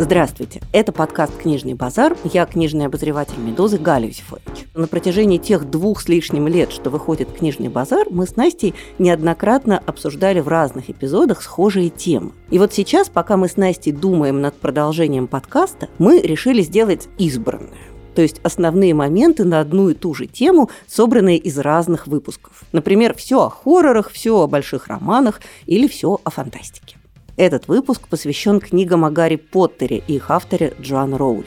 [0.00, 2.16] Здравствуйте, это подкаст «Книжный базар».
[2.22, 4.66] Я книжный обозреватель «Медузы» Галя Юсифович.
[4.76, 9.82] На протяжении тех двух с лишним лет, что выходит «Книжный базар», мы с Настей неоднократно
[9.84, 12.30] обсуждали в разных эпизодах схожие темы.
[12.48, 17.88] И вот сейчас, пока мы с Настей думаем над продолжением подкаста, мы решили сделать избранное
[18.14, 22.64] то есть основные моменты на одну и ту же тему, собранные из разных выпусков.
[22.72, 26.97] Например, все о хоррорах, все о больших романах или все о фантастике.
[27.38, 31.46] Этот выпуск посвящен книгам о Гарри Поттере и их авторе Джоан Роулинг.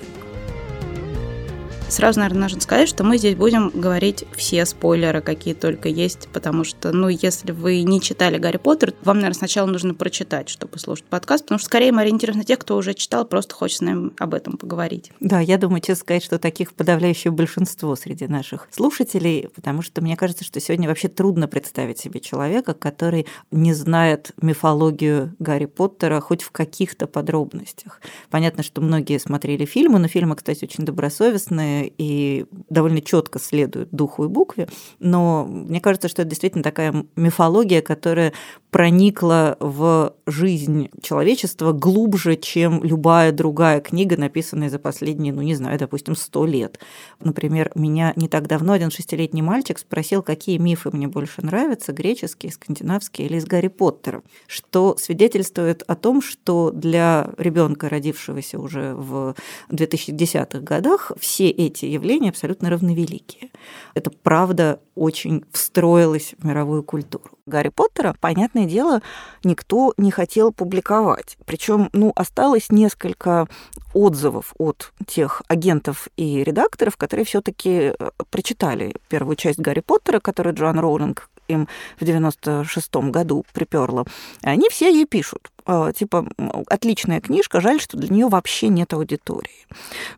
[1.91, 6.63] Сразу, наверное, нужно сказать, что мы здесь будем говорить все спойлеры, какие только есть, потому
[6.63, 11.03] что, ну, если вы не читали Гарри Поттер, вам, наверное, сначала нужно прочитать, чтобы слушать
[11.03, 14.11] подкаст, потому что скорее мы ориентируемся на тех, кто уже читал, просто хочет с нами
[14.17, 15.11] об этом поговорить.
[15.19, 20.15] Да, я думаю, честно сказать, что таких подавляющее большинство среди наших слушателей, потому что мне
[20.15, 26.41] кажется, что сегодня вообще трудно представить себе человека, который не знает мифологию Гарри Поттера хоть
[26.41, 27.99] в каких-то подробностях.
[28.29, 34.25] Понятно, что многие смотрели фильмы, но фильмы, кстати, очень добросовестные, и довольно четко следует духу
[34.25, 34.67] и букве,
[34.99, 38.33] но мне кажется, что это действительно такая мифология, которая
[38.71, 45.77] проникла в жизнь человечества глубже, чем любая другая книга, написанная за последние, ну не знаю,
[45.77, 46.79] допустим, сто лет.
[47.19, 52.53] Например, меня не так давно один шестилетний мальчик спросил, какие мифы мне больше нравятся, греческие,
[52.53, 59.35] скандинавские или из Гарри Поттера, что свидетельствует о том, что для ребенка, родившегося уже в
[59.69, 63.51] 2010-х годах, все эти явления абсолютно равновеликие.
[63.95, 67.37] Это правда очень встроилось в мировую культуру.
[67.51, 69.01] Гарри Поттера, понятное дело,
[69.43, 71.37] никто не хотел публиковать.
[71.45, 73.47] Причем, ну, осталось несколько
[73.93, 77.93] отзывов от тех агентов и редакторов, которые все-таки э,
[78.29, 81.67] прочитали первую часть Гарри Поттера, которую Джоан Роулинг им
[81.99, 84.05] в 96-м году приперла,
[84.41, 85.51] они все ей пишут.
[85.65, 86.27] А, типа,
[86.67, 89.67] отличная книжка, жаль, что для нее вообще нет аудитории.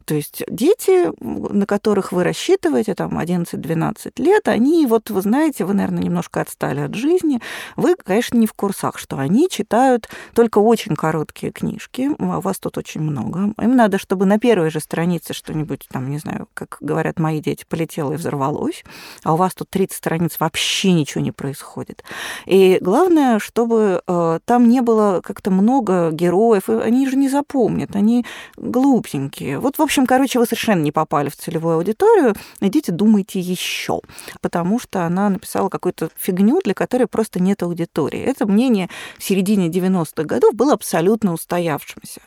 [0.06, 5.74] То есть дети, на которых вы рассчитываете, там, 11-12 лет, они, вот, вы знаете, вы,
[5.74, 7.42] наверное, немножко отстали от жизни,
[7.76, 12.60] вы, конечно, не в курсах, что они читают только очень короткие книжки, а у вас
[12.60, 13.54] тут очень много.
[13.62, 17.66] Им надо, чтобы на первой же странице что-нибудь, там, не знаю, как говорят мои дети,
[17.68, 18.84] полетело и взорвалось,
[19.24, 22.04] а у вас тут 30 страниц вообще ничего не происходит.
[22.46, 27.96] И главное, чтобы э, там не было как-то много героев, и они же не запомнят,
[27.96, 29.60] они глупенькие.
[29.60, 34.02] Вот, в общем, короче, вы совершенно не попали в целевую аудиторию, идите думайте еще,
[34.42, 38.22] потому что она написала какую-то фигню, для которой просто нет аудитории.
[38.22, 42.22] Это мнение в середине 90-х годов было абсолютно устоявшимся.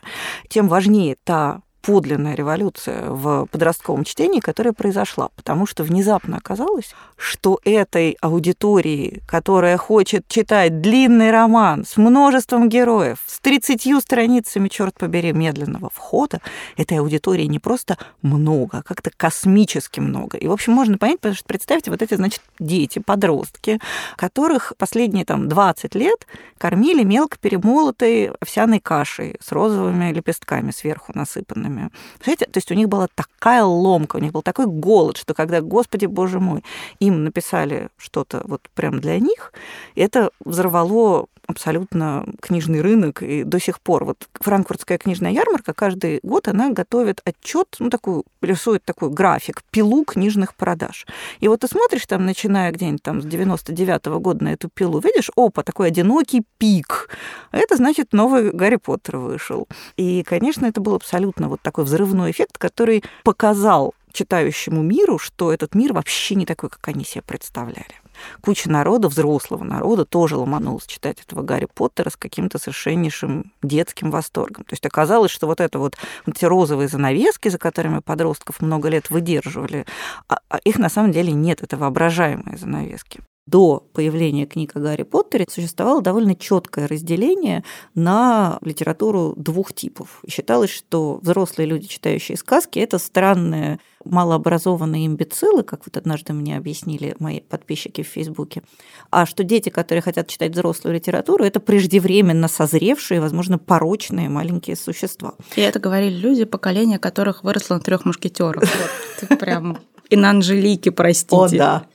[0.49, 7.61] Тем важнее та подлинная революция в подростковом чтении, которая произошла, потому что внезапно оказалось, что
[7.63, 15.31] этой аудитории, которая хочет читать длинный роман с множеством героев, с 30 страницами, черт побери,
[15.31, 16.41] медленного входа,
[16.75, 20.37] этой аудитории не просто много, а как-то космически много.
[20.37, 23.79] И, в общем, можно понять, потому что представьте, вот эти, значит, дети, подростки,
[24.17, 26.27] которых последние там 20 лет
[26.57, 31.91] кормили мелко перемолотой овсяной кашей с розовыми лепестками сверху насыпанными время.
[32.13, 35.61] Представляете, то есть у них была такая ломка, у них был такой голод, что когда,
[35.61, 36.63] господи, боже мой,
[36.99, 39.53] им написали что-то вот прям для них,
[39.95, 46.47] это взорвало абсолютно книжный рынок, и до сих пор вот франкфуртская книжная ярмарка каждый год
[46.47, 51.07] она готовит отчет, ну такую рисует такой график, пилу книжных продаж.
[51.39, 54.99] И вот ты смотришь там, начиная где-нибудь там с 99 -го года на эту пилу,
[54.99, 57.09] видишь, опа, такой одинокий пик.
[57.51, 59.67] Это значит новый Гарри Поттер вышел.
[59.95, 65.75] И, конечно, это был абсолютно вот такой взрывной эффект, который показал читающему миру, что этот
[65.75, 67.95] мир вообще не такой, как они себе представляли
[68.41, 74.63] куча народа, взрослого народа, тоже ломанулась читать этого Гарри Поттера с каким-то совершеннейшим детским восторгом.
[74.63, 75.95] То есть оказалось, что вот это вот,
[76.25, 79.85] вот эти розовые занавески, за которыми подростков много лет выдерживали,
[80.27, 85.03] а, а их на самом деле нет, это воображаемые занавески до появления книг о Гарри
[85.03, 87.63] Поттере существовало довольно четкое разделение
[87.95, 90.19] на литературу двух типов.
[90.23, 96.57] И считалось, что взрослые люди, читающие сказки, это странные малообразованные имбецилы, как вот однажды мне
[96.57, 98.63] объяснили мои подписчики в Фейсбуке,
[99.11, 105.33] а что дети, которые хотят читать взрослую литературу, это преждевременно созревшие, возможно, порочные маленькие существа.
[105.55, 108.63] И это говорили люди, поколение которых выросло на трех мушкетерах.
[108.63, 109.77] Вот, прям
[110.09, 111.35] и на Анжелике, простите.
[111.35, 111.85] О, да.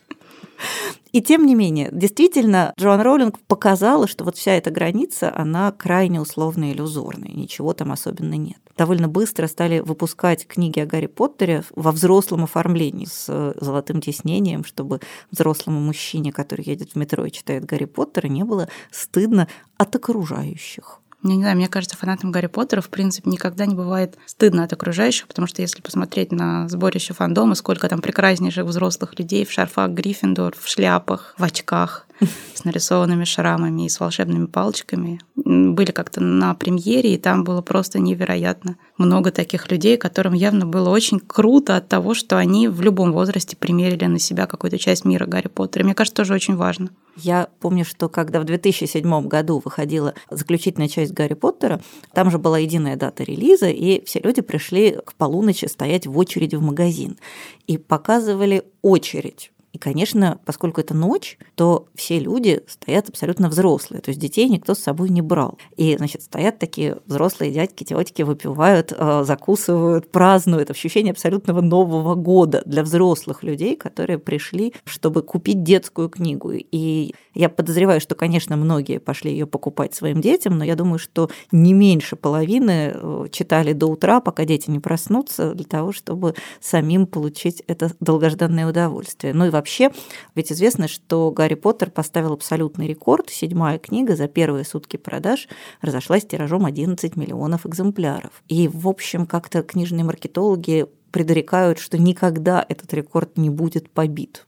[1.13, 6.21] И тем не менее, действительно, Джоан Роулинг показала, что вот вся эта граница, она крайне
[6.21, 8.59] условная и иллюзорная, ничего там особенно нет.
[8.79, 15.01] Довольно быстро стали выпускать книги о Гарри Поттере во взрослом оформлении с золотым тиснением, чтобы
[15.31, 21.02] взрослому мужчине, который едет в метро и читает Гарри Поттера, не было стыдно от окружающих.
[21.25, 24.73] Я не знаю, мне кажется, фанатам Гарри Поттера, в принципе, никогда не бывает стыдно от
[24.73, 29.91] окружающих, потому что если посмотреть на сборище фандома, сколько там прекраснейших взрослых людей в шарфах
[29.91, 32.07] Гриффиндор, в шляпах, в очках,
[32.55, 35.21] с нарисованными шрамами и с волшебными палочками.
[35.37, 40.89] Были как-то на премьере, и там было просто невероятно много таких людей, которым явно было
[40.91, 45.27] очень круто от того, что они в любом возрасте примерили на себя какую-то часть мира
[45.27, 45.85] Гарри Поттера.
[45.85, 46.91] Мне кажется, тоже очень важно.
[47.17, 51.81] Я помню, что когда в 2007 году выходила заключительная часть Гарри Поттера,
[52.15, 56.57] там же была единая дата релиза, и все люди пришли к полуночи стоять в очереди
[56.57, 57.19] в магазин.
[57.67, 64.11] И показывали очередь и, конечно, поскольку это ночь, то все люди стоят абсолютно взрослые, то
[64.11, 65.59] есть детей никто с собой не брал.
[65.77, 70.71] И, значит, стоят такие взрослые дядьки, тетки, выпивают, э, закусывают, празднуют.
[70.71, 76.53] Ощущение абсолютного Нового года для взрослых людей, которые пришли, чтобы купить детскую книгу.
[76.53, 81.31] И я подозреваю, что, конечно, многие пошли ее покупать своим детям, но я думаю, что
[81.51, 87.07] не меньше половины э, читали до утра, пока дети не проснутся, для того, чтобы самим
[87.07, 89.35] получить это долгожданное удовольствие.
[89.35, 89.91] Ну и вообще,
[90.35, 93.31] ведь известно, что Гарри Поттер поставил абсолютный рекорд.
[93.31, 95.49] Седьмая книга за первые сутки продаж
[95.81, 98.43] разошлась тиражом 11 миллионов экземпляров.
[98.49, 104.47] И, в общем, как-то книжные маркетологи предрекают, что никогда этот рекорд не будет побит.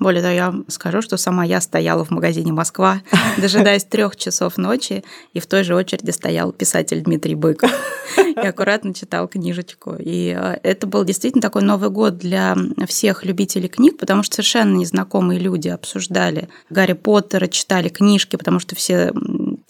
[0.00, 3.02] Более того, я скажу, что сама я стояла в магазине «Москва»,
[3.36, 5.04] дожидаясь трех часов ночи,
[5.34, 7.70] и в той же очереди стоял писатель Дмитрий Быков
[8.16, 9.94] и аккуратно читал книжечку.
[9.98, 12.56] И э, это был действительно такой Новый год для
[12.88, 18.74] всех любителей книг, потому что совершенно незнакомые люди обсуждали Гарри Поттера, читали книжки, потому что
[18.74, 19.12] все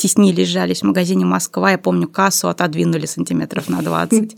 [0.00, 1.72] теснились, жались в магазине «Москва».
[1.72, 4.34] Я помню, кассу отодвинули сантиметров на 20.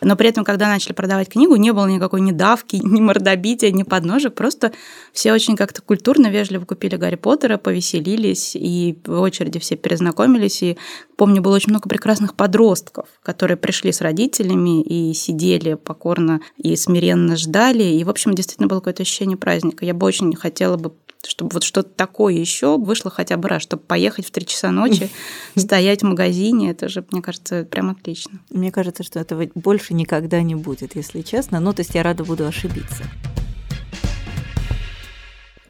[0.00, 3.82] Но при этом, когда начали продавать книгу, не было никакой ни давки, ни мордобития, ни
[3.82, 4.34] подножек.
[4.34, 4.72] Просто
[5.12, 10.62] все очень как-то культурно, вежливо купили Гарри Поттера, повеселились, и в очереди все перезнакомились.
[10.62, 10.78] И
[11.22, 17.36] помню, было очень много прекрасных подростков, которые пришли с родителями и сидели покорно и смиренно
[17.36, 17.84] ждали.
[17.84, 19.84] И, в общем, действительно было какое-то ощущение праздника.
[19.84, 23.84] Я бы очень хотела бы чтобы вот что-то такое еще вышло хотя бы раз, чтобы
[23.84, 25.08] поехать в 3 часа ночи,
[25.56, 28.40] стоять в магазине, это же, мне кажется, прям отлично.
[28.50, 31.60] Мне кажется, что этого больше никогда не будет, если честно.
[31.60, 33.04] Ну, то есть я рада буду ошибиться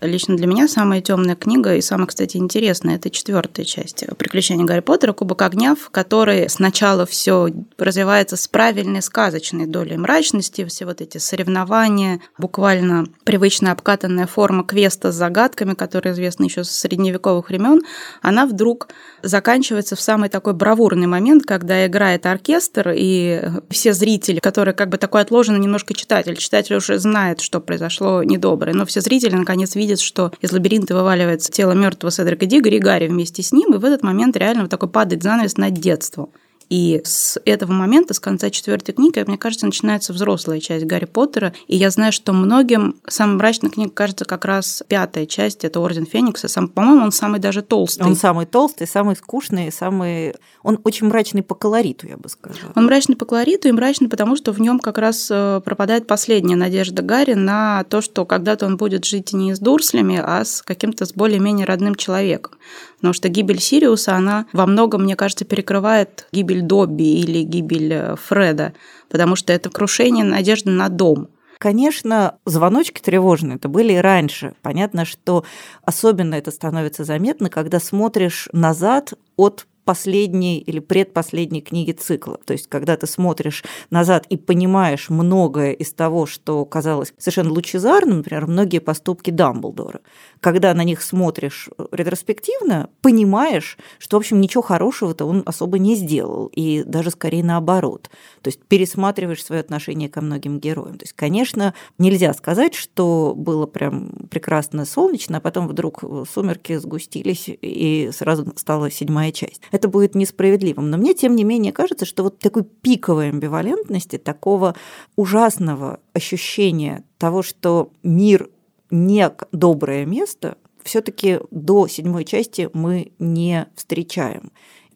[0.03, 4.81] лично для меня самая темная книга и самая, кстати, интересная, это четвертая часть «Приключения Гарри
[4.81, 5.13] Поттера.
[5.13, 11.19] Кубок огня», в которой сначала все развивается с правильной сказочной долей мрачности, все вот эти
[11.19, 17.83] соревнования, буквально привычная обкатанная форма квеста с загадками, которая известна еще с средневековых времен,
[18.21, 18.89] она вдруг
[19.23, 24.99] заканчивается в самый такой бравурный момент, когда играет оркестр, и все зрители, которые как бы
[24.99, 29.92] такой отложенный немножко читатель, читатель уже знает, что произошло недоброе, но все зрители наконец видят
[29.93, 33.79] видит, что из лабиринта вываливается тело мертвого Седрика Дигори и Гарри вместе с ним, и
[33.79, 36.31] в этот момент реально вот такой падает занавес над детством.
[36.73, 41.53] И с этого момента, с конца четвертой книги, мне кажется, начинается взрослая часть Гарри Поттера.
[41.67, 46.07] И я знаю, что многим самой мрачной книгой кажется как раз пятая часть, это Орден
[46.07, 46.49] Феникса.
[46.49, 48.05] Сам, по-моему, он самый даже толстый.
[48.05, 50.35] Он самый толстый, самый скучный, самый...
[50.63, 52.73] Он очень мрачный по колориту, я бы сказала.
[52.75, 56.57] Он мрачный по колориту и мрачный, потому что в нем как раз э, пропадает последняя
[56.57, 61.05] надежда Гарри на то, что когда-то он будет жить не с Дурслями, а с каким-то
[61.05, 62.53] с более-менее родным человеком.
[63.03, 68.15] Потому что гибель Сириуса, она во многом, мне кажется, перекрывает гибель Добби или гибель э,
[68.15, 68.75] Фреда,
[69.11, 71.27] потому что это крушение надежды на дом.
[71.59, 74.55] Конечно, звоночки тревожные это были и раньше.
[74.63, 75.45] Понятно, что
[75.85, 82.39] особенно это становится заметно, когда смотришь назад от последней или предпоследней книги цикла.
[82.45, 88.19] То есть, когда ты смотришь назад и понимаешь многое из того, что казалось совершенно лучезарным,
[88.19, 90.01] например, многие поступки Дамблдора,
[90.43, 96.51] когда на них смотришь ретроспективно, понимаешь, что, в общем, ничего хорошего-то он особо не сделал,
[96.53, 98.11] и даже скорее наоборот.
[98.43, 100.99] То есть, пересматриваешь свое отношение ко многим героям.
[100.99, 107.45] То есть, конечно, нельзя сказать, что было прям прекрасно солнечно, а потом вдруг сумерки сгустились,
[107.47, 110.91] и сразу стала седьмая часть это будет несправедливым.
[110.91, 114.75] Но мне, тем не менее, кажется, что вот такой пиковой амбивалентности, такого
[115.17, 118.49] ужасного ощущения того, что мир
[118.93, 124.53] не доброе место, все-таки до седьмой части мы не встречаем.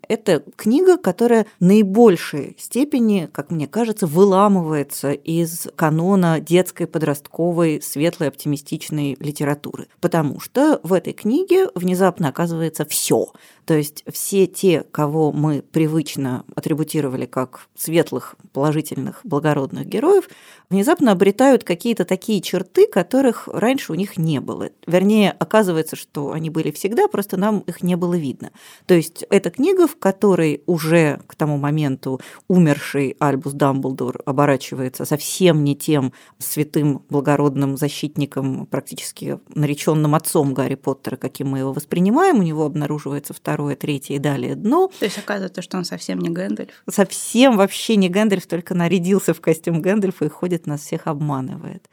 [0.08, 8.28] Это книга, которая в наибольшей степени, как мне кажется, выламывается из канона детской, подростковой, светлой,
[8.28, 9.88] оптимистичной литературы.
[10.00, 13.32] Потому что в этой книге внезапно оказывается все.
[13.66, 20.28] То есть все те, кого мы привычно атрибутировали как светлых, положительных, благородных героев,
[20.70, 24.70] внезапно обретают какие-то такие черты, которых раньше у них не было.
[24.86, 28.52] Вернее, оказывается, что они были всегда, просто нам их не было видно.
[28.86, 35.64] То есть это книга, в которой уже к тому моменту умерший Альбус Дамблдор оборачивается совсем
[35.64, 42.38] не тем святым, благородным защитником, практически нареченным отцом Гарри Поттера, каким мы его воспринимаем.
[42.38, 44.90] У него обнаруживается второе, третье и далее дно.
[44.98, 46.84] То есть оказывается, что он совсем не Гэндальф?
[46.90, 51.88] Совсем вообще не Гэндальф, только нарядился в костюм Гэндальфа и ходит, нас всех обманывает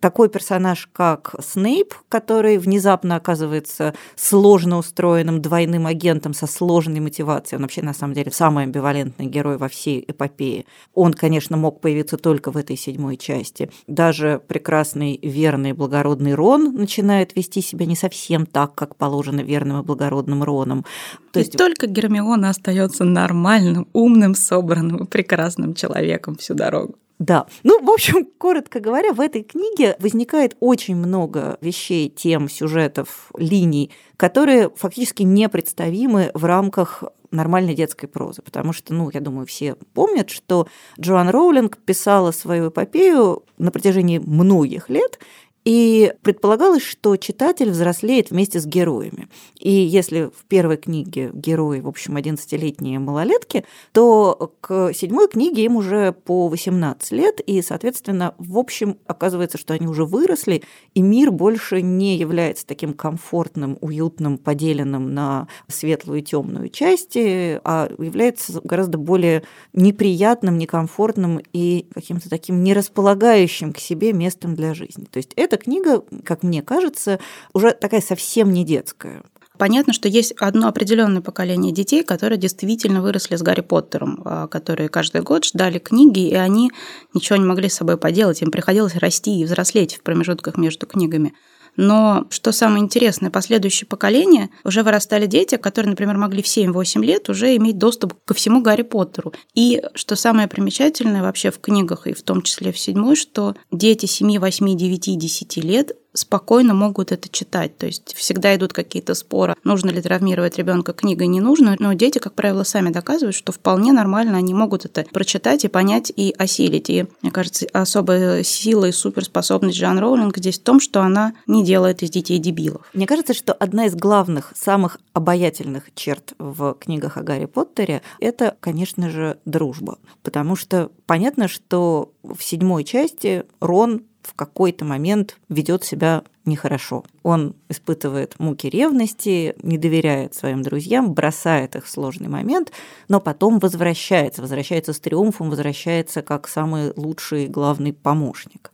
[0.00, 7.56] такой персонаж, как Снейп, который внезапно оказывается сложно устроенным двойным агентом со сложной мотивацией.
[7.56, 10.66] Он вообще, на самом деле, самый амбивалентный герой во всей эпопее.
[10.94, 13.70] Он, конечно, мог появиться только в этой седьмой части.
[13.86, 19.84] Даже прекрасный, верный, благородный Рон начинает вести себя не совсем так, как положено верным и
[19.84, 20.84] благородным Роном.
[21.32, 21.54] То есть...
[21.54, 26.96] И только Гермиона остается нормальным, умным, собранным и прекрасным человеком всю дорогу.
[27.18, 27.46] Да.
[27.62, 33.90] Ну, в общем, коротко говоря, в этой книге возникает очень много вещей, тем, сюжетов, линий,
[34.16, 40.30] которые фактически непредставимы в рамках нормальной детской прозы, потому что, ну, я думаю, все помнят,
[40.30, 40.68] что
[41.00, 45.18] Джоан Роулинг писала свою эпопею на протяжении многих лет,
[45.64, 49.28] и предполагалось, что читатель взрослеет вместе с героями.
[49.58, 55.76] И если в первой книге герои, в общем, 11-летние малолетки, то к седьмой книге им
[55.76, 60.62] уже по 18 лет, и, соответственно, в общем, оказывается, что они уже выросли,
[60.94, 67.90] и мир больше не является таким комфортным, уютным, поделенным на светлую и темную части, а
[67.98, 75.06] является гораздо более неприятным, некомфортным и каким-то таким нерасполагающим к себе местом для жизни.
[75.10, 77.18] То есть это эта книга, как мне кажется,
[77.52, 79.22] уже такая совсем не детская.
[79.56, 84.88] Понятно, что есть одно определенное поколение детей, которые действительно выросли с Гарри Поттером, а, которые
[84.88, 86.72] каждый год ждали книги, и они
[87.12, 88.42] ничего не могли с собой поделать.
[88.42, 91.34] Им приходилось расти и взрослеть в промежутках между книгами.
[91.76, 97.28] Но что самое интересное, последующее поколение уже вырастали дети, которые, например, могли в 7-8 лет
[97.28, 99.32] уже иметь доступ ко всему Гарри Поттеру.
[99.54, 104.06] И что самое примечательное вообще в книгах, и в том числе в седьмой, что дети
[104.06, 107.76] 7, 8, 9, 10 лет спокойно могут это читать.
[107.76, 111.76] То есть всегда идут какие-то споры, нужно ли травмировать ребенка книгой, не нужно.
[111.78, 116.12] Но дети, как правило, сами доказывают, что вполне нормально они могут это прочитать и понять
[116.14, 116.88] и осилить.
[116.88, 121.64] И, мне кажется, особая сила и суперспособность Джан Роулинг здесь в том, что она не
[121.64, 122.88] делает из детей дебилов.
[122.94, 128.56] Мне кажется, что одна из главных, самых обаятельных черт в книгах о Гарри Поттере– это,
[128.60, 129.98] конечно же, дружба.
[130.22, 137.04] Потому что понятно, что в седьмой части Рон в какой-то момент ведет себя нехорошо.
[137.22, 142.72] Он испытывает муки ревности, не доверяет своим друзьям, бросает их в сложный момент,
[143.08, 148.72] но потом возвращается, возвращается с триумфом, возвращается как самый лучший главный помощник.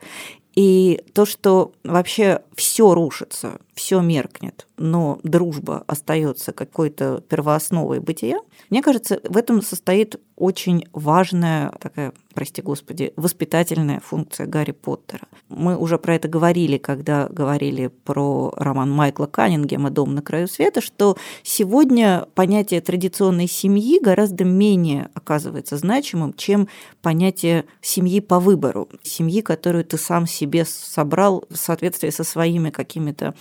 [0.56, 8.38] И то, что вообще все рушится, все меркнет, но дружба остается какой-то первоосновой бытия,
[8.68, 15.26] мне кажется, в этом состоит очень важная такая, прости господи, воспитательная функция Гарри Поттера.
[15.48, 20.80] Мы уже про это говорили, когда говорили про роман Майкла Каннингема «Дом на краю света»,
[20.80, 26.68] что сегодня понятие традиционной семьи гораздо менее оказывается значимым, чем
[27.02, 33.34] понятие семьи по выбору, семьи, которую ты сам себе собрал в соответствии со своими какими-то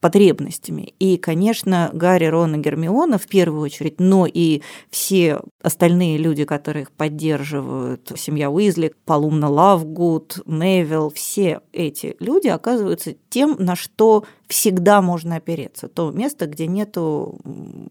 [0.00, 0.94] потребностями.
[0.98, 4.59] И, конечно, Гарри, Рон и Гермиона в первую очередь, но и
[4.90, 13.14] все остальные люди, которые их поддерживают, семья Уизли, Палумна Лавгуд, Невилл, все эти люди оказываются
[13.28, 15.88] тем, на что всегда можно опереться.
[15.88, 17.38] То место, где нету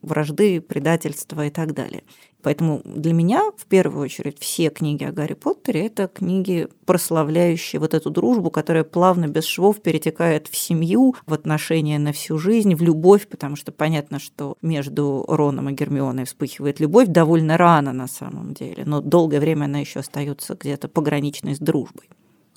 [0.01, 2.03] вражды, предательства и так далее.
[2.41, 7.93] Поэтому для меня, в первую очередь, все книги о Гарри Поттере– это книги, прославляющие вот
[7.93, 12.81] эту дружбу, которая плавно, без швов перетекает в семью, в отношения на всю жизнь, в
[12.81, 18.53] любовь, потому что понятно, что между Роном и Гермионой вспыхивает любовь довольно рано на самом
[18.53, 22.09] деле, но долгое время она еще остается где-то пограничной с дружбой.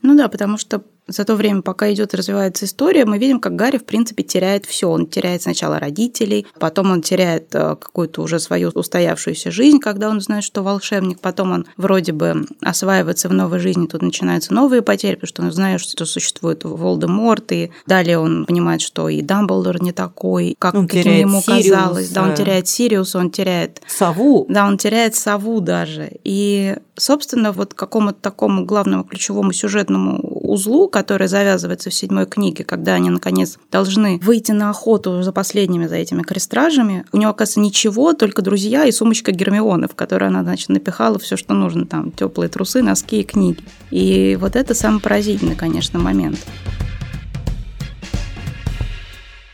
[0.02, 3.56] Ну да, потому что за то время, пока идет и развивается история, мы видим, как
[3.56, 4.88] Гарри, в принципе, теряет все.
[4.88, 10.20] Он теряет сначала родителей, потом он теряет э, какую-то уже свою устоявшуюся жизнь, когда он
[10.20, 15.14] знает, что волшебник, потом он вроде бы осваивается в новой жизни, тут начинаются новые потери,
[15.14, 19.92] потому что он знает, что существует Волдеморт, и далее он понимает, что и Дамблдор не
[19.92, 22.08] такой, как он каким ему Сириус, казалось.
[22.10, 23.82] Да, он теряет Сириуса, он теряет...
[23.86, 24.46] Сову.
[24.48, 26.10] Да, он теряет Сову даже.
[26.24, 32.94] И, собственно, вот какому-то такому главному ключевому сюжетному узлу, который завязывается в седьмой книге, когда
[32.94, 38.12] они, наконец, должны выйти на охоту за последними, за этими крестражами, у него, оказывается, ничего,
[38.12, 42.48] только друзья и сумочка Гермионы, в которой она, значит, напихала все, что нужно, там, теплые
[42.48, 43.62] трусы, носки и книги.
[43.90, 46.38] И вот это самый поразительный, конечно, момент.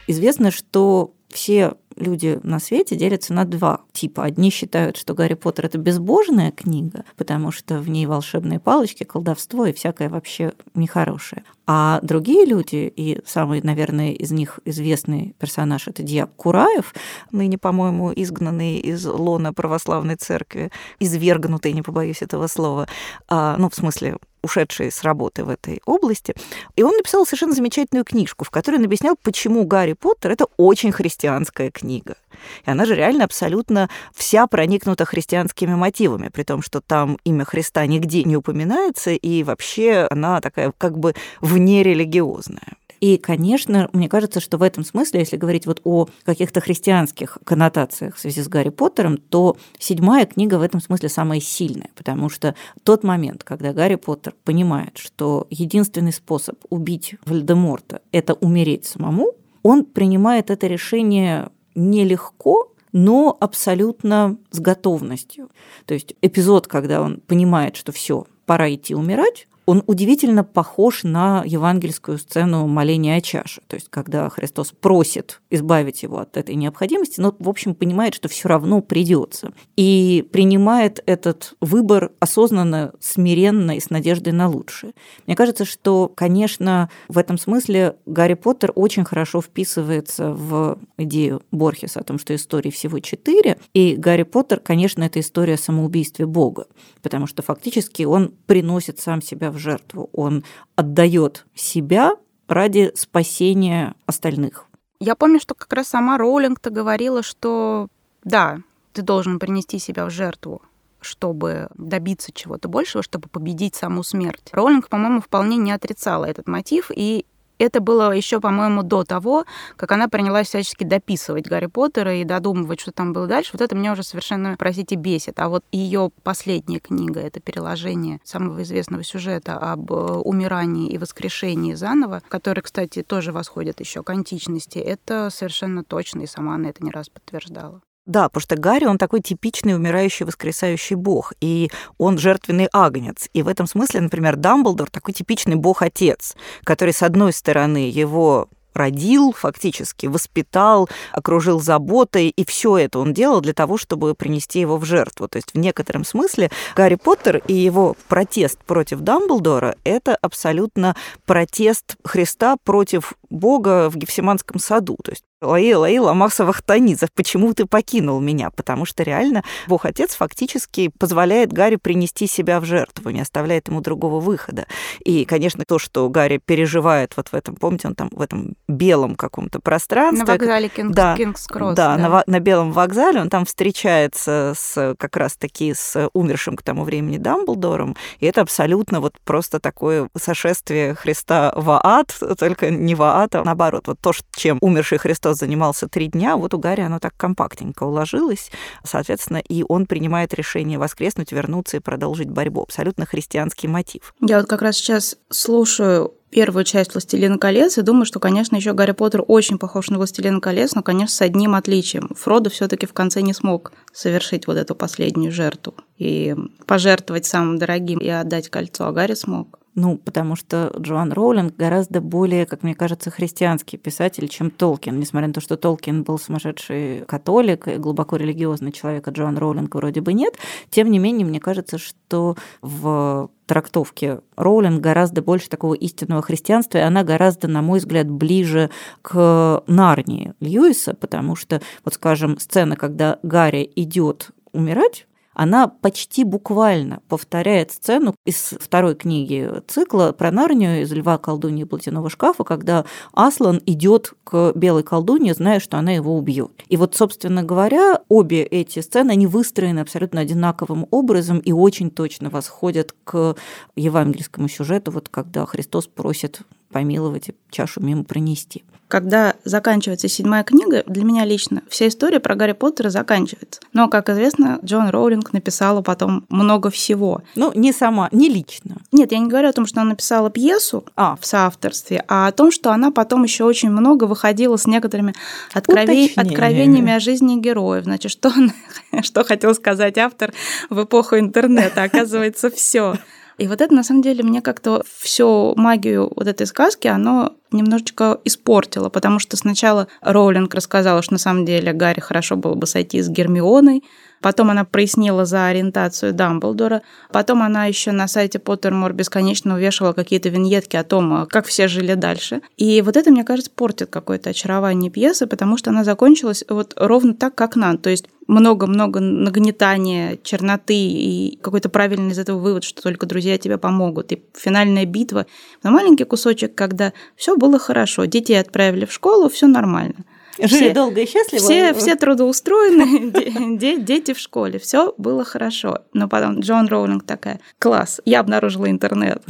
[0.07, 4.25] Известно, что все люди на свете делятся на два типа.
[4.25, 9.67] Одни считают, что Гарри Поттер это безбожная книга, потому что в ней волшебные палочки, колдовство
[9.67, 11.45] и всякое вообще нехорошее.
[11.71, 16.95] А другие люди, и самый, наверное, из них известный персонаж это Дьяк Кураев,
[17.31, 22.89] ныне, по-моему, изгнанный из лона православной церкви, извергнутый, не побоюсь этого слова,
[23.29, 26.35] а, ну, в смысле, ушедший с работы в этой области.
[26.77, 30.93] И он написал совершенно замечательную книжку, в которой он объяснял, почему Гарри Поттер— это очень
[30.93, 32.17] христианская книга.
[32.65, 37.85] И она же реально абсолютно вся проникнута христианскими мотивами, при том, что там имя Христа
[37.87, 41.15] нигде не упоминается, и вообще она такая как бы
[41.59, 42.77] внерелигиозная.
[43.01, 48.17] И, конечно, мне кажется, что в этом смысле, если говорить вот о каких-то христианских коннотациях
[48.17, 52.55] в связи с Гарри Поттером, то седьмая книга в этом смысле самая сильная, потому что
[52.83, 59.85] тот момент, когда Гарри Поттер понимает, что единственный способ убить Вальдеморта– это умереть самому, он
[59.85, 65.51] принимает это решение нелегко, но абсолютно с готовностью.
[65.85, 71.43] То есть эпизод, когда он понимает, что все, пора идти умирать, он удивительно похож на
[71.45, 73.61] евангельскую сцену моления о чаше.
[73.67, 78.29] То есть, когда Христос просит избавить его от этой необходимости, но, в общем, понимает, что
[78.29, 79.53] все равно придется.
[79.77, 84.95] И принимает этот выбор осознанно, смиренно и с надеждой на лучшее.
[85.27, 92.01] Мне кажется, что, конечно, в этом смысле Гарри Поттер очень хорошо вписывается в идею Борхеса
[92.01, 93.59] о том, что истории всего четыре.
[93.75, 96.69] И Гарри Поттер, конечно, это история о самоубийстве Бога,
[97.03, 100.45] потому что фактически он приносит сам себя жертву, он
[100.77, 104.67] отдает себя ради спасения остальных.
[105.01, 107.89] Я помню, что как раз сама Роулинг-то говорила, что
[108.25, 108.61] да,
[108.93, 110.63] ты должен принести себя в жертву,
[111.01, 114.49] чтобы добиться чего-то большего, чтобы победить саму смерть.
[114.53, 117.27] Роулинг, по-моему, вполне не отрицала этот мотив, и
[117.59, 119.45] это было еще, по-моему, до того,
[119.77, 123.51] как она принялась всячески дописывать Гарри Поттера и додумывать, что там было дальше.
[123.53, 125.39] Вот это меня уже совершенно, простите, бесит.
[125.41, 131.75] А вот ее последняя книга, это переложение самого известного сюжета об э, умирании и воскрешении
[131.75, 136.85] заново, который, кстати, тоже восходит еще к античности, это совершенно точно, и сама она это
[136.85, 137.81] не раз подтверждала.
[138.09, 143.29] Да, потому что Гарри, он такой типичный умирающий, воскресающий бог, и он жертвенный агнец.
[143.35, 149.35] И в этом смысле, например, Дамблдор такой типичный бог-отец, который, с одной стороны, его родил,
[149.37, 154.87] фактически воспитал, окружил заботой, и все это он делал для того, чтобы принести его в
[154.87, 155.29] жертву.
[155.29, 161.97] То есть в некотором смысле Гарри Поттер и его протест против Дамблдора– это абсолютно протест
[162.05, 164.97] Христа против Бога в Гефсиманском саду.
[165.05, 168.51] То есть Лаи, Лаи, Ламаса Вахтанизов, почему ты покинул меня?
[168.51, 174.19] Потому что реально Бог-Отец фактически позволяет Гарри принести себя в жертву, не оставляет ему другого
[174.19, 174.67] выхода.
[175.05, 179.15] И, конечно, то, что Гарри переживает вот в этом, помните, он там в этом белом
[179.15, 180.27] каком-то пространстве.
[180.27, 181.77] На вокзале Кингс, да, Кингс Кросс.
[181.77, 182.09] Да, да.
[182.09, 187.17] На, на белом вокзале он там встречается с как раз-таки с умершим к тому времени
[187.17, 193.37] Дамблдором, и это абсолютно вот просто такое сошествие Христа в ад, только не в ад,
[193.37, 193.87] а наоборот.
[193.87, 197.85] Вот то, чем умерший Христос Христос занимался три дня, вот у Гарри оно так компактненько
[197.85, 198.51] уложилось,
[198.85, 202.63] соответственно, и он принимает решение воскреснуть, вернуться и продолжить борьбу.
[202.63, 204.15] Абсолютно христианский мотив.
[204.21, 208.73] Я вот как раз сейчас слушаю первую часть «Властелина колец» и думаю, что, конечно, еще
[208.73, 212.11] Гарри Поттер очень похож на «Властелина колец», но, конечно, с одним отличием.
[212.15, 216.35] Фродо все таки в конце не смог совершить вот эту последнюю жертву и
[216.67, 219.59] пожертвовать самым дорогим и отдать кольцо, а Гарри смог.
[219.79, 224.99] Ну, потому что Джоан Роулинг гораздо более, как мне кажется, христианский писатель, чем Толкин.
[224.99, 229.73] Несмотря на то, что Толкин был сумасшедший католик и глубоко религиозный человек, а Джоан Роулинг
[229.77, 230.35] вроде бы нет,
[230.69, 236.81] тем не менее, мне кажется, что в трактовке Роулинг гораздо больше такого истинного христианства, и
[236.81, 238.71] она гораздо, на мой взгляд, ближе
[239.03, 245.07] к Нарнии Льюиса, потому что, вот скажем, сцена, когда Гарри идет умирать,
[245.39, 251.65] она почти буквально повторяет сцену из второй книги цикла про Нарнию из «Льва, колдуньи и
[251.65, 256.51] платяного шкафа», когда Аслан идет к белой колдунье, зная, что она его убьет.
[256.69, 262.31] И вот, собственно говоря, обе эти сцены, они выстроены абсолютно одинаковым образом и очень точно
[262.31, 263.37] восходят к
[263.77, 266.41] евангельскому сюжету, вот когда Христос просит
[266.73, 268.65] помиловать и чашу мимо пронести.
[268.89, 273.61] Когда заканчивается седьмая книга, для меня лично вся история про Гарри Поттера заканчивается.
[273.73, 277.23] Но, как известно, Джон Роулинг написала потом много всего.
[277.35, 278.77] Ну, не сама, не лично.
[278.91, 281.17] Нет, я не говорю о том, что она написала пьесу а.
[281.21, 285.15] в соавторстве, а о том, что она потом еще очень много выходила с некоторыми
[285.53, 286.11] откровен...
[286.17, 287.85] откровениями о жизни героев.
[287.85, 288.33] Значит, что,
[289.03, 290.33] что хотел сказать автор
[290.71, 291.83] в эпоху интернета?
[291.83, 292.97] Оказывается, все.
[293.39, 298.21] И вот это, на самом деле, мне как-то всю магию вот этой сказки, оно немножечко
[298.25, 303.01] испортило, потому что сначала Роулинг рассказала, что на самом деле Гарри хорошо было бы сойти
[303.01, 303.83] с Гермионой,
[304.21, 306.83] Потом она прояснила за ориентацию Дамблдора.
[307.13, 311.95] Потом она еще на сайте Поттермор бесконечно увешивала какие-то виньетки о том, как все жили
[311.95, 312.43] дальше.
[312.57, 317.15] И вот это, мне кажется, портит какое-то очарование пьесы, потому что она закончилась вот ровно
[317.15, 317.79] так, как надо.
[317.79, 323.59] То есть много-много нагнетания, черноты и какой-то правильный из этого вывод, что только друзья тебе
[323.59, 324.13] помогут.
[324.13, 325.27] И финальная битва
[325.63, 330.05] на маленький кусочек, когда все было хорошо, детей отправили в школу, все нормально.
[330.39, 331.43] Жили все, долго и счастливо.
[331.43, 335.81] Все, все трудоустроены, дети в школе, все было хорошо.
[335.93, 339.23] Но потом Джон Роулинг такая, класс, я обнаружила интернет.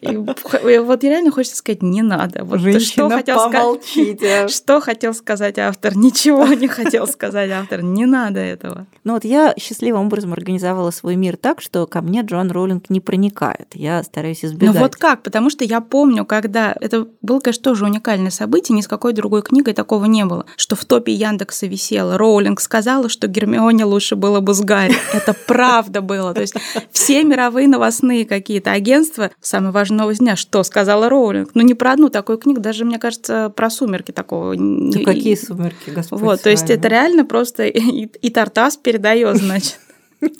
[0.00, 2.44] И вот реально хочется сказать, не надо.
[2.44, 4.48] Вот Женщина, что хотел помолчите.
[4.54, 5.96] Что хотел сказать автор?
[5.96, 7.82] Ничего не хотел сказать автор.
[7.82, 8.86] Не надо этого.
[9.04, 13.00] Ну вот я счастливым образом организовала свой мир так, что ко мне Джон Роллинг не
[13.00, 13.68] проникает.
[13.74, 14.74] Я стараюсь избегать.
[14.74, 15.22] Ну вот как?
[15.22, 16.74] Потому что я помню, когда...
[16.80, 20.46] Это было, конечно, тоже уникальное событие, ни с какой другой книгой такого не было.
[20.56, 22.16] Что в топе Яндекса висело.
[22.18, 24.94] Роулинг сказала, что Гермионе лучше было бы с Гарри.
[25.12, 26.34] Это правда было.
[26.34, 26.54] То есть
[26.90, 31.50] все мировые новостные какие-то агентства, самое важная новость дня, что сказала Роулинг.
[31.54, 34.54] Ну, не про одну такую книгу, даже, мне кажется, про «Сумерки» такого.
[34.54, 39.78] Ну, какие «Сумерки», Господь Вот, то есть это реально просто и, и Тартас передает, значит.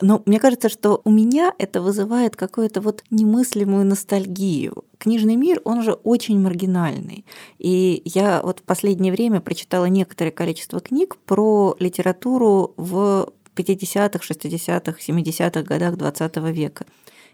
[0.00, 4.84] Но мне кажется, что у меня это вызывает какую-то вот немыслимую ностальгию.
[4.98, 7.24] Книжный мир, он же очень маргинальный.
[7.58, 14.98] И я вот в последнее время прочитала некоторое количество книг про литературу в 50-х, 60-х,
[15.00, 16.84] 70-х годах 20 века.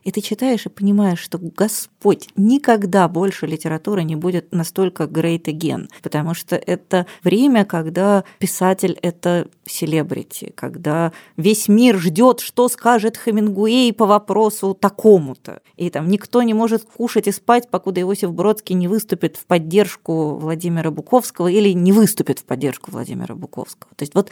[0.04, 5.88] И ты читаешь и понимаешь, что Господь никогда больше литература не будет настолько great again,
[6.02, 13.92] потому что это время, когда писатель— это селебрити, когда весь мир ждет, что скажет Хемингуэй
[13.92, 15.60] по вопросу такому-то.
[15.76, 20.36] И там никто не может кушать и спать, покуда Иосиф Бродский не выступит в поддержку
[20.36, 23.90] Владимира Буковского или не выступит в поддержку Владимира Буковского.
[23.96, 24.30] То есть вот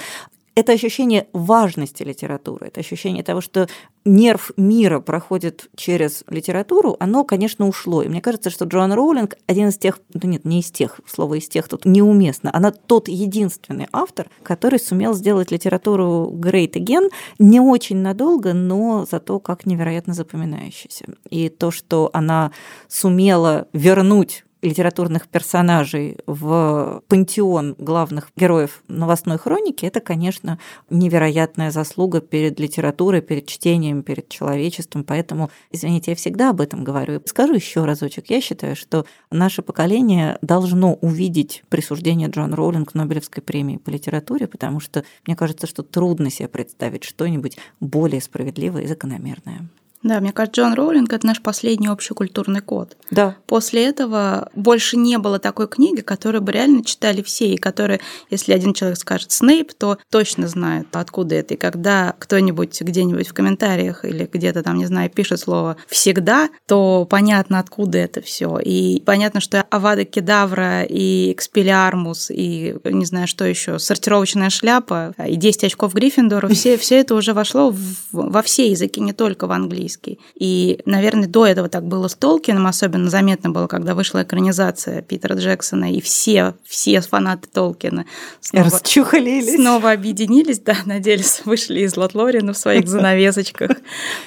[0.54, 3.68] это ощущение важности литературы, это ощущение того, что
[4.04, 8.02] нерв мира проходит через литературу, оно, конечно, ушло.
[8.02, 11.34] И мне кажется, что Джоан Роулинг один из тех, ну нет, не из тех, слово
[11.34, 17.60] из тех тут неуместно, она тот единственный автор, который сумел сделать литературу great again не
[17.60, 21.04] очень надолго, но зато как невероятно запоминающейся.
[21.28, 22.52] И то, что она
[22.88, 30.58] сумела вернуть литературных персонажей в пантеон главных героев новостной хроники, это, конечно,
[30.90, 35.04] невероятная заслуга перед литературой, перед чтением, перед человечеством.
[35.04, 37.22] Поэтому, извините, я всегда об этом говорю.
[37.24, 38.30] Скажу еще разочек.
[38.30, 44.80] Я считаю, что наше поколение должно увидеть присуждение Джон Роулинг Нобелевской премии по литературе, потому
[44.80, 49.68] что мне кажется, что трудно себе представить что-нибудь более справедливое и закономерное.
[50.02, 52.96] Да, мне кажется, Джон Роулинг— это наш последний общекультурный код.
[53.10, 53.36] Да.
[53.46, 58.54] После этого больше не было такой книги, которую бы реально читали все, и которая, если
[58.54, 61.54] один человек скажет Снейп, то точно знает, откуда это.
[61.54, 67.06] И когда кто-нибудь где-нибудь в комментариях или где-то там, не знаю, пишет слово «всегда», то
[67.08, 68.58] понятно, откуда это все.
[68.58, 75.36] И понятно, что Авада Кедавра и Экспелиармус и, не знаю, что еще, сортировочная шляпа и
[75.36, 77.80] 10 очков Гриффиндора, все, все это уже вошло в,
[78.12, 80.18] во все языки, не только в английский английский.
[80.38, 85.34] И, наверное, до этого так было с Толкином, особенно заметно было, когда вышла экранизация Питера
[85.34, 88.06] Джексона, и все, все фанаты Толкина
[88.40, 89.56] снова, Расчухалились.
[89.56, 93.70] снова объединились, да, надеялись, вышли из Лотлорина в своих занавесочках,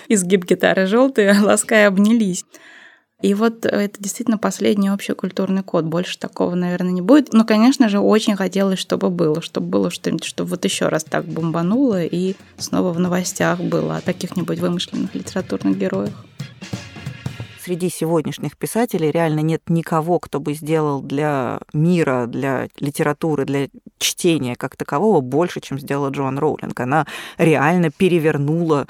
[0.09, 2.45] изгиб гитары желтые, лаская обнялись.
[3.23, 5.85] И вот это действительно последний общий культурный код.
[5.85, 7.31] Больше такого, наверное, не будет.
[7.31, 11.23] Но, конечно же, очень хотелось, чтобы было, чтобы было что-нибудь, чтобы вот еще раз так
[11.23, 16.13] бомбануло и снова в новостях было о каких-нибудь вымышленных литературных героях
[17.63, 24.57] среди сегодняшних писателей реально нет никого, кто бы сделал для мира, для литературы, для чтения
[24.57, 26.77] как такового больше, чем сделала Джоан Роулинг.
[26.77, 27.07] Она
[27.37, 28.87] реально перевернула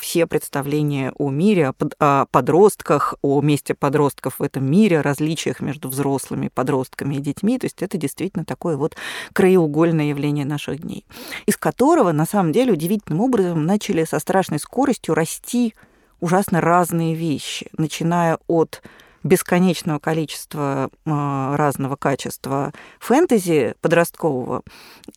[0.00, 6.48] все представления о мире, о подростках, о месте подростков в этом мире, различиях между взрослыми,
[6.48, 7.58] подростками и детьми.
[7.58, 8.96] То есть это действительно такое вот
[9.32, 11.06] краеугольное явление наших дней,
[11.46, 15.74] из которого на самом деле удивительным образом начали со страшной скоростью расти
[16.20, 18.82] ужасно разные вещи, начиная от
[19.22, 24.62] бесконечного количества э, разного качества фэнтези подросткового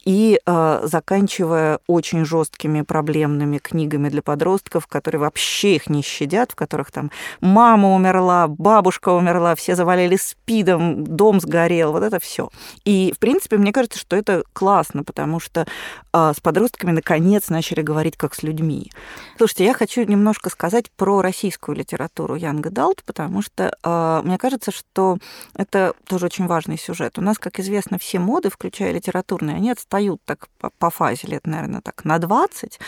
[0.03, 6.55] и э, заканчивая очень жесткими проблемными книгами для подростков, которые вообще их не щадят, в
[6.55, 12.49] которых там мама умерла, бабушка умерла, все завалили спидом, дом сгорел, вот это все.
[12.83, 15.65] И, в принципе, мне кажется, что это классно, потому что
[16.13, 18.91] э, с подростками наконец начали говорить как с людьми.
[19.37, 23.75] Слушайте, я хочу немножко сказать про российскую литературу Янга Далт, потому что
[24.23, 25.17] мне кажется, что
[25.55, 27.17] это тоже очень важный сюжет.
[27.17, 31.81] У нас, как известно, все моды, включая литературные, они отстают так по, фазе лет, наверное,
[31.81, 32.79] так на 20.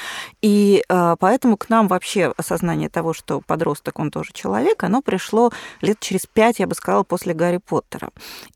[0.41, 5.52] И э, поэтому к нам вообще осознание того, что подросток, он тоже человек, оно пришло
[5.82, 8.10] лет через пять, я бы сказала, после Гарри Поттера.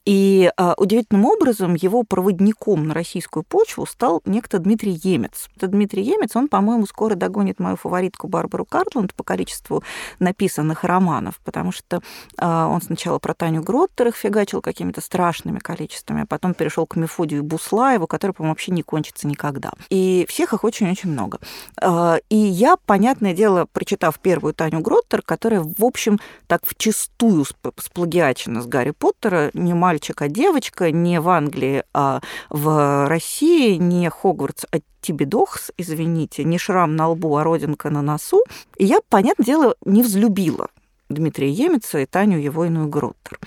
[0.05, 5.49] И э, удивительным образом его проводником на российскую почву стал некто Дмитрий Емец.
[5.55, 9.83] Этот Дмитрий Емец, он, по-моему, скоро догонит мою фаворитку Барбару Картланд по количеству
[10.19, 12.01] написанных романов, потому что
[12.39, 17.43] он сначала про Таню Гроттер их фигачил какими-то страшными количествами, а потом перешел к Мефодию
[17.43, 19.71] Буслаеву, который, по-моему, вообще не кончится никогда.
[19.89, 21.39] И всех их очень-очень много.
[21.81, 27.45] Э, и я, понятное дело, прочитав первую Таню Гроттер, которая, в общем, так вчистую
[27.77, 34.09] сплагиачена с Гарри Поттера, не мальчик, а девочка, не в Англии, а в России, не
[34.09, 38.43] Хогвартс, а Тибидохс, извините, не шрам на лбу, а родинка на носу.
[38.77, 40.67] И я, понятное дело, не взлюбила
[41.09, 43.39] Дмитрия Емеца и Таню Евойную Гроттер.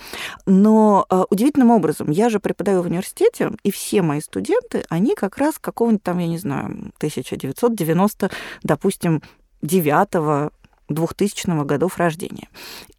[0.47, 5.39] Но э, удивительным образом, я же преподаю в университете, и все мои студенты, они как
[5.39, 8.31] раз какого-нибудь там, я не знаю, 1990,
[8.63, 9.23] допустим,
[9.63, 10.53] 9
[10.89, 12.49] 2000 годов рождения.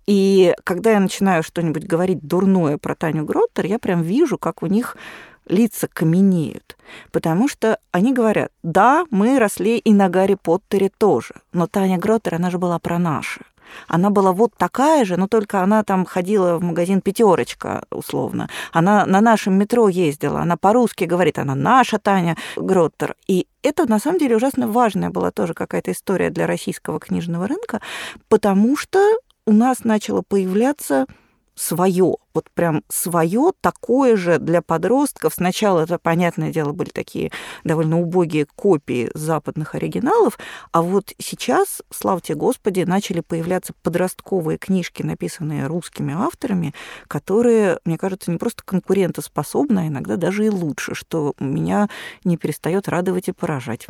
[0.07, 4.67] И когда я начинаю что-нибудь говорить дурное про Таню Гроттер, я прям вижу, как у
[4.67, 4.97] них
[5.47, 6.77] лица каменеют.
[7.11, 12.35] Потому что они говорят, да, мы росли и на Гарри Поттере тоже, но Таня Гроттер,
[12.35, 13.41] она же была про наши.
[13.87, 18.49] Она была вот такая же, но только она там ходила в магазин «Пятерочка», условно.
[18.71, 23.15] Она на нашем метро ездила, она по-русски говорит, она наша Таня Гроттер.
[23.27, 27.81] И это, на самом деле, ужасно важная была тоже какая-то история для российского книжного рынка,
[28.29, 28.99] потому что
[29.45, 31.05] у нас начало появляться
[31.55, 35.33] свое, вот прям свое, такое же для подростков.
[35.35, 37.31] Сначала это, понятное дело, были такие
[37.63, 40.37] довольно убогие копии западных оригиналов,
[40.71, 46.73] а вот сейчас, славьте Господи, начали появляться подростковые книжки, написанные русскими авторами,
[47.07, 51.89] которые, мне кажется, не просто конкурентоспособны, а иногда даже и лучше, что меня
[52.23, 53.87] не перестает радовать и поражать.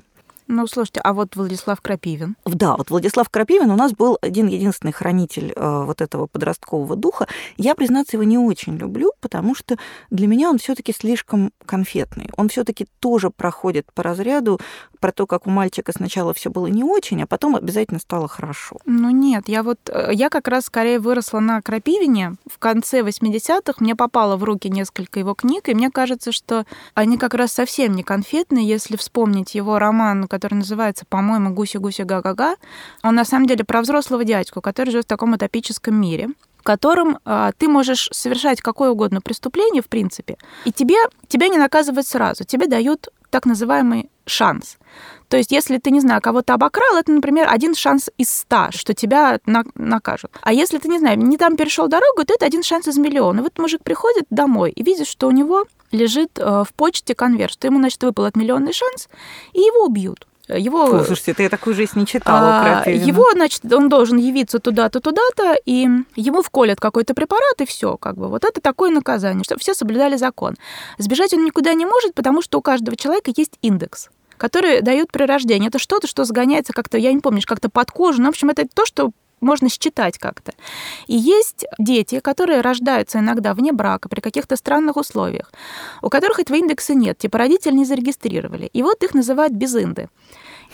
[0.48, 2.36] Ну, слушайте, а вот Владислав Крапивин?
[2.46, 7.28] Да, вот Владислав Крапивин у нас был один единственный хранитель э, вот этого подросткового духа.
[7.58, 9.78] Я, признаться, его не очень люблю, потому что
[10.10, 12.30] для меня он все таки слишком конфетный.
[12.38, 14.60] Он все таки тоже проходит по разряду
[15.00, 18.78] про то, как у мальчика сначала все было не очень, а потом обязательно стало хорошо.
[18.86, 22.36] Ну нет, я вот, э, я как раз скорее выросла на Крапивине.
[22.50, 27.18] В конце 80-х мне попало в руки несколько его книг, и мне кажется, что они
[27.18, 32.56] как раз совсем не конфетные, если вспомнить его роман который называется, по-моему, «Гуси-гуси га-га-га».
[33.04, 37.18] Он на самом деле про взрослого дядьку, который живет в таком утопическом мире в котором
[37.26, 40.96] э, ты можешь совершать какое угодно преступление, в принципе, и тебе,
[41.28, 44.78] тебя не наказывают сразу, тебе дают так называемый шанс.
[45.28, 48.94] То есть, если ты, не знаю, кого-то обокрал, это, например, один шанс из ста, что
[48.94, 50.32] тебя на накажут.
[50.44, 53.42] А если ты, не знаю, не там перешел дорогу, то это один шанс из миллиона.
[53.42, 57.66] Вот мужик приходит домой и видит, что у него лежит э, в почте конверт, что
[57.66, 59.10] ему, значит, выпал от миллионный шанс,
[59.54, 60.28] и его убьют.
[60.50, 62.84] Его, Фу, слушайте, ты я такую жизнь не читала.
[62.86, 67.96] А, его, значит, он должен явиться туда-то, туда-то, и ему вколят какой-то препарат, и все,
[67.96, 68.28] как бы.
[68.28, 70.56] Вот это такое наказание, чтобы все соблюдали закон.
[70.98, 75.24] Сбежать он никуда не может, потому что у каждого человека есть индекс который дают при
[75.24, 75.70] рождении.
[75.70, 78.20] Это что-то, что сгоняется как-то, я не помню, как-то под кожу.
[78.20, 79.12] Ну, в общем, это то, что
[79.44, 80.54] можно считать как-то.
[81.08, 85.52] И есть дети, которые рождаются иногда вне брака при каких-то странных условиях,
[86.02, 88.70] у которых этого индекса нет, типа родители не зарегистрировали.
[88.74, 90.10] И вот их называют безинды.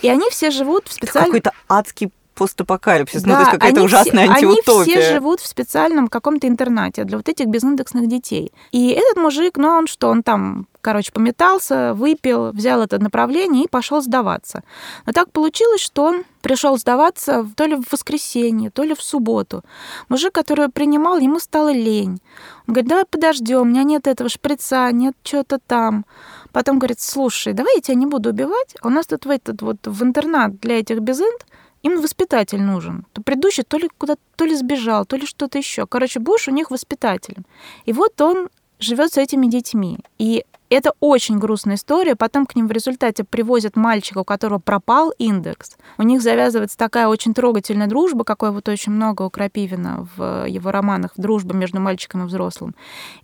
[0.02, 1.32] И они все живут в специальном...
[1.32, 4.94] Какой-то адский постапокалипсис, да, ну, то есть какая-то ужасная все, антиутопия.
[4.94, 8.52] Они все живут в специальном каком-то интернате для вот этих безиндексных детей.
[8.72, 13.68] И этот мужик, ну, он что, он там короче, пометался, выпил, взял это направление и
[13.68, 14.62] пошел сдаваться.
[15.06, 19.62] Но так получилось, что он пришел сдаваться то ли в воскресенье, то ли в субботу.
[20.08, 22.20] Мужик, который принимал, ему стало лень.
[22.66, 26.06] Он говорит, давай подождем, у меня нет этого шприца, нет чего-то там.
[26.52, 29.62] Потом говорит, слушай, давай я тебя не буду убивать, а у нас тут в этот
[29.62, 31.46] вот в интернат для этих безынд
[31.82, 33.06] им воспитатель нужен.
[33.12, 35.86] То предыдущий то ли куда-то то ли сбежал, то ли что-то еще.
[35.86, 37.44] Короче, будешь у них воспитателем.
[37.84, 39.98] И вот он живет с этими детьми.
[40.18, 42.14] И Это очень грустная история.
[42.14, 45.76] Потом к ним в результате привозят мальчика, у которого пропал индекс.
[45.98, 50.70] У них завязывается такая очень трогательная дружба, какой вот очень много у Крапивина в его
[50.70, 52.76] романах, дружба между мальчиком и взрослым.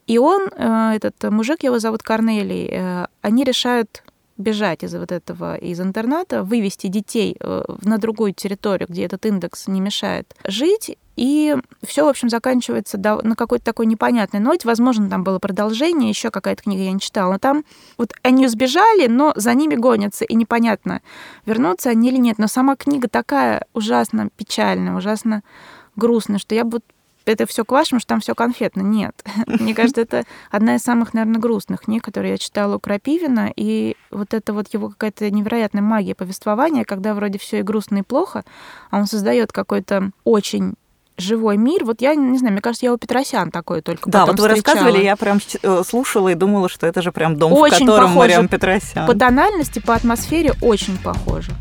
[0.08, 4.02] И он, э, этот мужик, его зовут Корнелий, э, они решают
[4.38, 9.66] бежать из вот этого, из интерната, вывести детей э, на другую территорию, где этот индекс
[9.66, 14.68] не мешает жить, и все, в общем, заканчивается на какой-то такой непонятной ноте.
[14.68, 17.32] Возможно, там было продолжение, еще какая-то книга я не читала.
[17.32, 17.64] Но там
[17.96, 21.00] вот они сбежали, но за ними гонятся, и непонятно,
[21.46, 22.38] вернутся они или нет.
[22.38, 25.42] Но сама книга такая ужасно печальная, ужасно
[25.96, 26.80] грустная, что я бы
[27.26, 28.82] это все к вашему, что там все конфетно.
[28.82, 29.24] Нет.
[29.46, 33.52] Мне кажется, это одна из самых, наверное, грустных книг, которые я читала у Крапивина.
[33.54, 38.02] И вот это вот его какая-то невероятная магия повествования, когда вроде все и грустно, и
[38.02, 38.44] плохо,
[38.90, 40.74] а он создает какой-то очень
[41.18, 41.84] живой мир.
[41.84, 44.74] Вот я не знаю, мне кажется, я у Петросян такой только Да, вот вы встречала.
[44.74, 48.08] рассказывали, я прям э, слушала и думала, что это же прям дом, очень в котором
[48.08, 48.18] похоже.
[48.18, 49.06] Мариам Петросян.
[49.06, 51.52] По тональности, по атмосфере очень похоже.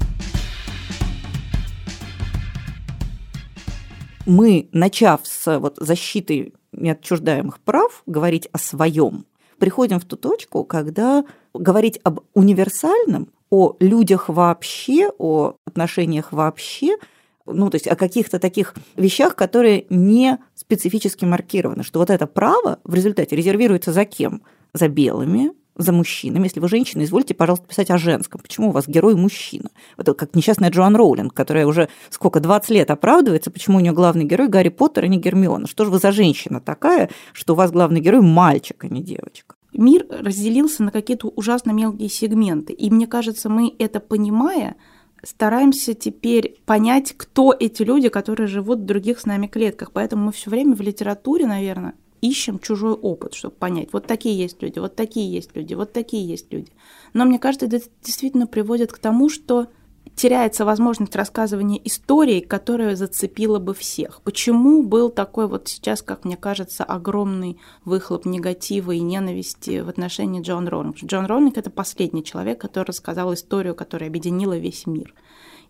[4.26, 9.26] Мы, начав с вот, защиты неотчуждаемых прав, говорить о своем,
[9.60, 16.98] приходим в ту точку, когда говорить об универсальном, о людях вообще, о отношениях вообще,
[17.46, 22.80] ну, то есть о каких-то таких вещах, которые не специфически маркированы, что вот это право
[22.84, 24.42] в результате резервируется за кем?
[24.74, 26.46] За белыми, за мужчинами.
[26.46, 28.42] Если вы женщина, извольте, пожалуйста, писать о женском.
[28.42, 29.70] Почему у вас герой мужчина?
[29.98, 34.26] Это как несчастная Джоан Роулинг, которая уже сколько, 20 лет оправдывается, почему у нее главный
[34.26, 35.68] герой Гарри Поттер, а не Гермиона.
[35.68, 39.56] Что же вы за женщина такая, что у вас главный герой мальчик, а не девочка?
[39.74, 42.72] Мир разделился на какие-то ужасно мелкие сегменты.
[42.72, 44.76] И мне кажется, мы это понимая,
[45.22, 49.92] стараемся теперь понять, кто эти люди, которые живут в других с нами клетках.
[49.92, 51.96] Поэтому мы все время в литературе, наверное,
[52.28, 56.28] ищем чужой опыт, чтобы понять, вот такие есть люди, вот такие есть люди, вот такие
[56.28, 56.72] есть люди.
[57.14, 59.68] Но мне кажется, это действительно приводит к тому, что
[60.16, 64.22] теряется возможность рассказывания истории, которая зацепила бы всех.
[64.22, 70.42] Почему был такой вот сейчас, как мне кажется, огромный выхлоп негатива и ненависти в отношении
[70.42, 70.98] Джон Роллинг?
[70.98, 75.14] Джон Роллинг— это последний человек, который рассказал историю, которая объединила весь мир.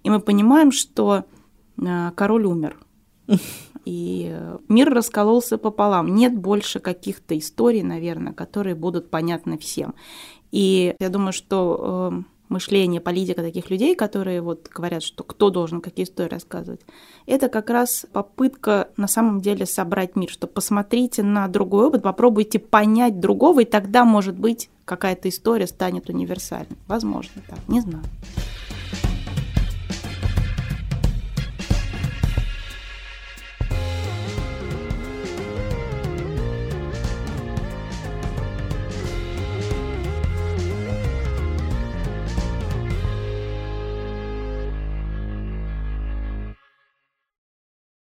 [0.04, 1.26] И мы понимаем, что
[1.82, 2.78] э, король умер,
[3.86, 4.36] и
[4.68, 6.16] мир раскололся пополам.
[6.16, 9.94] Нет больше каких-то историй, наверное, которые будут понятны всем.
[10.52, 15.82] И я думаю, что э, мышление, политика таких людей, которые вот говорят, что кто должен
[15.82, 16.82] какие истории рассказывать,
[17.26, 22.60] это как раз попытка на самом деле собрать мир, что посмотрите на другой опыт, попробуйте
[22.60, 26.78] понять другого, и тогда, может быть, какая-то история станет универсальной.
[26.88, 28.04] Возможно, так, не знаю.